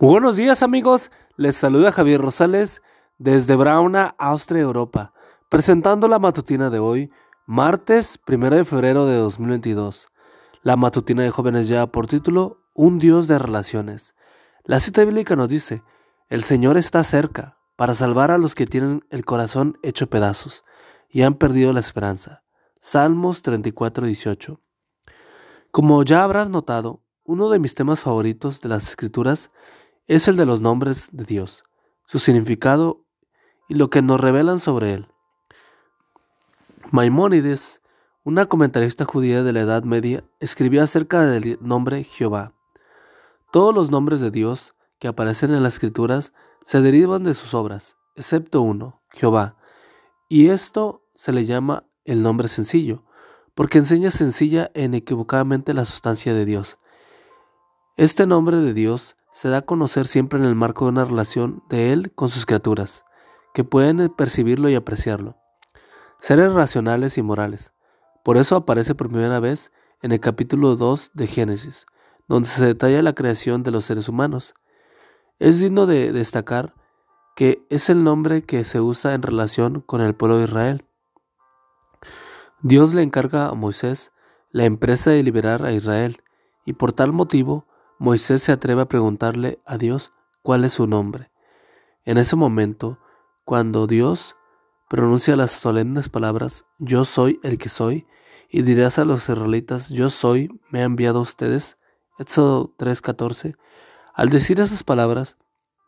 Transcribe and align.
Buenos 0.00 0.36
días 0.36 0.62
amigos, 0.62 1.10
les 1.36 1.56
saluda 1.56 1.90
Javier 1.90 2.20
Rosales 2.20 2.82
desde 3.18 3.56
Brauna, 3.56 4.14
Austria, 4.16 4.62
Europa, 4.62 5.12
presentando 5.48 6.06
la 6.06 6.20
matutina 6.20 6.70
de 6.70 6.78
hoy, 6.78 7.10
martes 7.46 8.20
1 8.28 8.50
de 8.50 8.64
febrero 8.64 9.06
de 9.06 9.16
2022. 9.16 10.06
La 10.62 10.76
matutina 10.76 11.24
de 11.24 11.30
jóvenes 11.30 11.66
ya 11.66 11.88
por 11.88 12.06
título 12.06 12.60
Un 12.74 13.00
Dios 13.00 13.26
de 13.26 13.40
Relaciones. 13.40 14.14
La 14.62 14.78
cita 14.78 15.04
bíblica 15.04 15.34
nos 15.34 15.48
dice, 15.48 15.82
el 16.28 16.44
Señor 16.44 16.78
está 16.78 17.02
cerca 17.02 17.58
para 17.74 17.96
salvar 17.96 18.30
a 18.30 18.38
los 18.38 18.54
que 18.54 18.66
tienen 18.66 19.04
el 19.10 19.24
corazón 19.24 19.80
hecho 19.82 20.08
pedazos 20.08 20.62
y 21.08 21.22
han 21.22 21.34
perdido 21.34 21.72
la 21.72 21.80
esperanza. 21.80 22.44
Salmos 22.80 23.42
34, 23.42 24.06
18. 24.06 24.60
Como 25.72 26.04
ya 26.04 26.22
habrás 26.22 26.50
notado, 26.50 27.02
uno 27.24 27.50
de 27.50 27.58
mis 27.58 27.74
temas 27.74 27.98
favoritos 27.98 28.60
de 28.60 28.68
las 28.68 28.88
escrituras 28.88 29.50
es 30.08 30.26
el 30.26 30.36
de 30.36 30.46
los 30.46 30.62
nombres 30.62 31.10
de 31.12 31.24
Dios, 31.24 31.62
su 32.06 32.18
significado 32.18 33.04
y 33.68 33.74
lo 33.74 33.90
que 33.90 34.00
nos 34.00 34.18
revelan 34.18 34.58
sobre 34.58 34.94
él. 34.94 35.08
Maimónides, 36.90 37.82
una 38.24 38.46
comentarista 38.46 39.04
judía 39.04 39.42
de 39.42 39.52
la 39.52 39.60
Edad 39.60 39.84
Media, 39.84 40.24
escribió 40.40 40.82
acerca 40.82 41.26
del 41.26 41.58
nombre 41.60 42.04
Jehová. 42.04 42.54
Todos 43.52 43.74
los 43.74 43.90
nombres 43.90 44.20
de 44.20 44.30
Dios 44.30 44.74
que 44.98 45.08
aparecen 45.08 45.54
en 45.54 45.62
las 45.62 45.74
escrituras 45.74 46.32
se 46.64 46.80
derivan 46.80 47.22
de 47.22 47.34
sus 47.34 47.52
obras, 47.52 47.98
excepto 48.16 48.62
uno, 48.62 49.02
Jehová, 49.10 49.56
y 50.30 50.48
esto 50.48 51.04
se 51.14 51.32
le 51.32 51.44
llama 51.44 51.84
el 52.06 52.22
nombre 52.22 52.48
sencillo, 52.48 53.04
porque 53.54 53.78
enseña 53.78 54.10
sencilla 54.10 54.70
e 54.72 54.84
inequivocadamente 54.84 55.74
la 55.74 55.84
sustancia 55.84 56.32
de 56.32 56.46
Dios. 56.46 56.78
Este 57.96 58.26
nombre 58.26 58.56
de 58.58 58.72
Dios 58.72 59.17
se 59.38 59.48
da 59.48 59.58
a 59.58 59.62
conocer 59.62 60.08
siempre 60.08 60.40
en 60.40 60.44
el 60.44 60.56
marco 60.56 60.84
de 60.84 60.90
una 60.90 61.04
relación 61.04 61.62
de 61.68 61.92
Él 61.92 62.10
con 62.12 62.28
sus 62.28 62.44
criaturas, 62.44 63.04
que 63.54 63.62
pueden 63.62 64.12
percibirlo 64.16 64.68
y 64.68 64.74
apreciarlo. 64.74 65.36
Seres 66.18 66.52
racionales 66.54 67.18
y 67.18 67.22
morales. 67.22 67.72
Por 68.24 68.36
eso 68.36 68.56
aparece 68.56 68.96
por 68.96 69.10
primera 69.10 69.38
vez 69.38 69.70
en 70.02 70.10
el 70.10 70.18
capítulo 70.18 70.74
2 70.74 71.12
de 71.14 71.28
Génesis, 71.28 71.86
donde 72.26 72.48
se 72.48 72.66
detalla 72.66 73.00
la 73.00 73.12
creación 73.12 73.62
de 73.62 73.70
los 73.70 73.84
seres 73.84 74.08
humanos. 74.08 74.54
Es 75.38 75.60
digno 75.60 75.86
de 75.86 76.10
destacar 76.10 76.74
que 77.36 77.64
es 77.70 77.90
el 77.90 78.02
nombre 78.02 78.42
que 78.42 78.64
se 78.64 78.80
usa 78.80 79.14
en 79.14 79.22
relación 79.22 79.82
con 79.82 80.00
el 80.00 80.16
pueblo 80.16 80.38
de 80.38 80.46
Israel. 80.46 80.84
Dios 82.60 82.92
le 82.92 83.04
encarga 83.04 83.46
a 83.46 83.54
Moisés 83.54 84.10
la 84.50 84.64
empresa 84.64 85.12
de 85.12 85.22
liberar 85.22 85.64
a 85.64 85.70
Israel, 85.70 86.24
y 86.64 86.72
por 86.72 86.92
tal 86.92 87.12
motivo 87.12 87.67
Moisés 88.00 88.44
se 88.44 88.52
atreve 88.52 88.82
a 88.82 88.88
preguntarle 88.88 89.60
a 89.66 89.76
Dios 89.76 90.12
cuál 90.42 90.64
es 90.64 90.74
su 90.74 90.86
nombre. 90.86 91.32
En 92.04 92.16
ese 92.16 92.36
momento, 92.36 93.00
cuando 93.44 93.88
Dios 93.88 94.36
pronuncia 94.88 95.34
las 95.34 95.50
solemnes 95.50 96.08
palabras, 96.08 96.64
yo 96.78 97.04
soy 97.04 97.40
el 97.42 97.58
que 97.58 97.68
soy, 97.68 98.06
y 98.48 98.62
dirás 98.62 98.98
a 98.98 99.04
los 99.04 99.28
israelitas, 99.28 99.88
yo 99.88 100.10
soy, 100.10 100.48
me 100.70 100.80
ha 100.80 100.84
enviado 100.84 101.18
a 101.18 101.22
ustedes, 101.22 101.76
Éxodo 102.18 102.72
3:14, 102.78 103.56
al 104.14 104.28
decir 104.30 104.60
esas 104.60 104.84
palabras, 104.84 105.36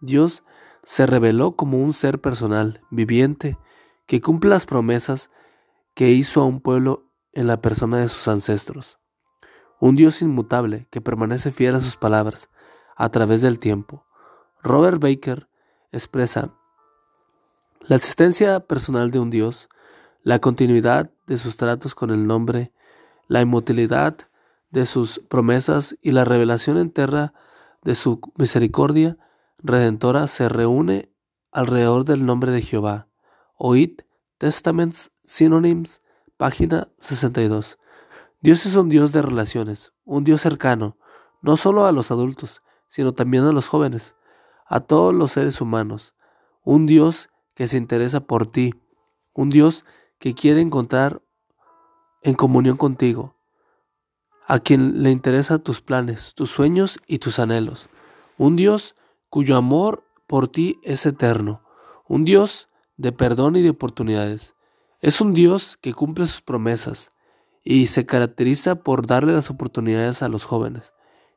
Dios 0.00 0.42
se 0.82 1.06
reveló 1.06 1.52
como 1.54 1.78
un 1.78 1.92
ser 1.92 2.20
personal, 2.20 2.82
viviente, 2.90 3.56
que 4.06 4.20
cumple 4.20 4.50
las 4.50 4.66
promesas 4.66 5.30
que 5.94 6.10
hizo 6.10 6.40
a 6.40 6.44
un 6.44 6.60
pueblo 6.60 7.04
en 7.32 7.46
la 7.46 7.60
persona 7.60 7.98
de 7.98 8.08
sus 8.08 8.26
ancestros 8.26 8.99
un 9.80 9.96
Dios 9.96 10.22
inmutable 10.22 10.86
que 10.90 11.00
permanece 11.00 11.50
fiel 11.50 11.74
a 11.74 11.80
sus 11.80 11.96
palabras 11.96 12.50
a 12.96 13.08
través 13.08 13.40
del 13.40 13.58
tiempo. 13.58 14.06
Robert 14.62 15.00
Baker 15.00 15.48
expresa 15.90 16.54
la 17.80 17.96
existencia 17.96 18.60
personal 18.60 19.10
de 19.10 19.18
un 19.18 19.30
Dios, 19.30 19.68
la 20.22 20.38
continuidad 20.38 21.10
de 21.26 21.38
sus 21.38 21.56
tratos 21.56 21.94
con 21.94 22.10
el 22.10 22.26
nombre, 22.26 22.72
la 23.26 23.40
inmutabilidad 23.40 24.16
de 24.70 24.86
sus 24.86 25.20
promesas 25.28 25.96
y 26.02 26.12
la 26.12 26.24
revelación 26.24 26.76
enterra 26.76 27.32
de 27.82 27.94
su 27.94 28.20
misericordia 28.36 29.16
redentora 29.62 30.26
se 30.26 30.48
reúne 30.48 31.10
alrededor 31.52 32.04
del 32.04 32.26
nombre 32.26 32.52
de 32.52 32.62
Jehová. 32.62 33.08
Oíd 33.56 34.02
Testaments 34.38 35.10
Synonyms, 35.24 36.02
página 36.36 36.88
62. 36.98 37.79
Dios 38.42 38.64
es 38.64 38.74
un 38.74 38.88
Dios 38.88 39.12
de 39.12 39.20
relaciones, 39.20 39.92
un 40.04 40.24
Dios 40.24 40.40
cercano, 40.40 40.96
no 41.42 41.58
solo 41.58 41.84
a 41.84 41.92
los 41.92 42.10
adultos, 42.10 42.62
sino 42.88 43.12
también 43.12 43.44
a 43.44 43.52
los 43.52 43.68
jóvenes, 43.68 44.16
a 44.66 44.80
todos 44.80 45.14
los 45.14 45.32
seres 45.32 45.60
humanos, 45.60 46.14
un 46.64 46.86
Dios 46.86 47.28
que 47.54 47.68
se 47.68 47.76
interesa 47.76 48.20
por 48.20 48.46
ti, 48.46 48.74
un 49.34 49.50
Dios 49.50 49.84
que 50.18 50.34
quiere 50.34 50.62
encontrar 50.62 51.20
en 52.22 52.32
comunión 52.32 52.78
contigo, 52.78 53.36
a 54.46 54.58
quien 54.58 55.02
le 55.02 55.10
interesan 55.10 55.62
tus 55.62 55.82
planes, 55.82 56.32
tus 56.34 56.50
sueños 56.50 56.98
y 57.06 57.18
tus 57.18 57.38
anhelos, 57.38 57.90
un 58.38 58.56
Dios 58.56 58.94
cuyo 59.28 59.58
amor 59.58 60.02
por 60.26 60.48
ti 60.48 60.80
es 60.82 61.04
eterno, 61.04 61.62
un 62.08 62.24
Dios 62.24 62.70
de 62.96 63.12
perdón 63.12 63.56
y 63.56 63.60
de 63.60 63.70
oportunidades, 63.70 64.54
es 65.00 65.20
un 65.20 65.34
Dios 65.34 65.76
que 65.76 65.92
cumple 65.92 66.26
sus 66.26 66.40
promesas, 66.40 67.12
y 67.62 67.88
se 67.88 68.06
caracteriza 68.06 68.76
por 68.76 69.06
darle 69.06 69.32
las 69.32 69.50
oportunidades 69.50 70.22
a 70.22 70.28
los 70.28 70.44
jóvenes. 70.44 70.94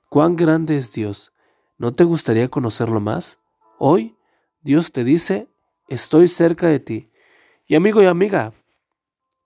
¿Cuán 0.10 0.36
grande 0.36 0.78
es 0.78 0.94
Dios? 0.94 1.34
¿No 1.78 1.94
te 1.94 2.04
gustaría 2.04 2.48
conocerlo 2.50 3.00
más? 3.00 3.40
Hoy 3.80 4.16
Dios 4.62 4.92
te 4.92 5.04
dice, 5.04 5.50
estoy 5.90 6.28
cerca 6.28 6.68
de 6.68 6.80
ti. 6.80 7.12
Y 7.66 7.76
amigo 7.76 8.02
y 8.02 8.06
amiga, 8.06 8.54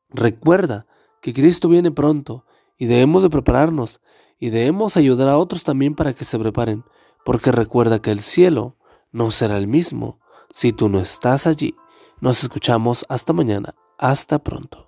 recuerda 0.10 0.86
que 1.22 1.34
Cristo 1.34 1.70
viene 1.70 1.92
pronto 1.92 2.46
y 2.78 2.86
debemos 2.86 3.24
de 3.24 3.30
prepararnos 3.30 4.02
y 4.40 4.50
debemos 4.50 4.98
ayudar 4.98 5.30
a 5.30 5.38
otros 5.38 5.64
también 5.64 5.96
para 5.96 6.14
que 6.14 6.26
se 6.26 6.38
preparen, 6.38 6.84
porque 7.26 7.52
recuerda 7.52 8.00
que 8.00 8.12
el 8.12 8.20
cielo 8.20 8.78
no 9.12 9.32
será 9.32 9.58
el 9.58 9.68
mismo 9.68 10.20
si 10.54 10.74
tú 10.74 10.90
no 10.90 11.00
estás 11.00 11.48
allí. 11.48 11.76
Nos 12.20 12.44
escuchamos 12.44 13.06
hasta 13.10 13.34
mañana. 13.34 13.76
Hasta 13.98 14.40
pronto. 14.40 14.87